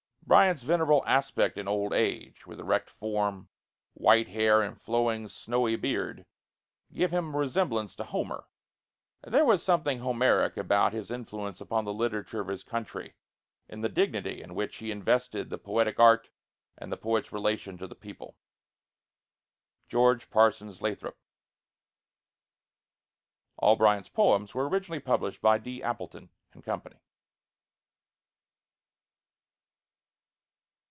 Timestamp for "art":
15.99-16.29